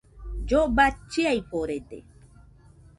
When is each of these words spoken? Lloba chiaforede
Lloba 0.47 0.85
chiaforede 1.11 1.97